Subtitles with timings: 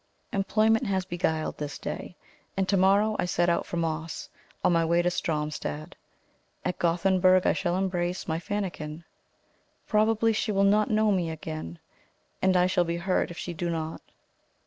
[0.33, 2.15] Employment has beguiled this day,
[2.57, 4.29] and to morrow I set out for Moss,
[4.63, 5.93] on my way to Stromstad.
[6.65, 9.03] At Gothenburg I shall embrace my Fannikin;
[9.85, 11.77] probably she will not know me again
[12.41, 14.01] and I shall be hurt if she do not.